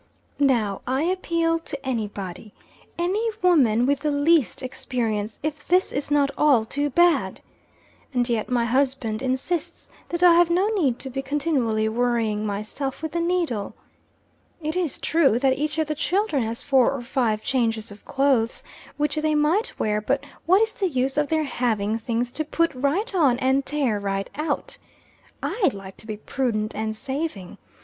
Now 0.39 0.81
I 0.87 1.03
appeal 1.03 1.59
to 1.59 1.85
any 1.85 2.07
body 2.07 2.55
any 2.97 3.29
woman 3.43 3.85
with 3.85 3.99
the 3.99 4.09
least 4.09 4.63
experience, 4.63 5.39
if 5.43 5.67
this 5.67 5.91
is 5.91 6.09
not 6.09 6.31
all 6.39 6.65
too 6.65 6.89
bad! 6.89 7.39
And 8.11 8.27
yet 8.27 8.49
my 8.49 8.65
husband 8.65 9.21
insists 9.21 9.91
that 10.09 10.23
I 10.23 10.33
have 10.33 10.49
no 10.49 10.69
need 10.69 10.97
to 11.01 11.11
be 11.11 11.21
continually 11.21 11.87
worrying 11.87 12.47
myself 12.47 13.03
with 13.03 13.11
the 13.11 13.19
needle. 13.19 13.75
It 14.59 14.75
is 14.75 14.97
true 14.97 15.37
that 15.37 15.59
each 15.59 15.77
of 15.77 15.85
the 15.85 15.93
children 15.93 16.41
has 16.41 16.63
four 16.63 16.89
or 16.91 17.03
five 17.03 17.43
changes 17.43 17.91
of 17.91 18.03
clothes, 18.03 18.63
which 18.97 19.17
they 19.17 19.35
might 19.35 19.77
wear 19.77 20.01
but 20.01 20.23
what 20.47 20.63
is 20.63 20.73
the 20.73 20.89
use 20.89 21.15
of 21.15 21.29
their 21.29 21.43
having 21.43 21.99
things 21.99 22.31
to 22.31 22.43
"put 22.43 22.73
right 22.73 23.13
on 23.13 23.37
and 23.37 23.67
tear 23.67 23.99
right 23.99 24.31
out!" 24.33 24.79
I 25.43 25.69
like 25.71 25.95
to 25.97 26.07
be 26.07 26.17
prudent 26.17 26.73
and 26.75 26.95
saving. 26.95 27.59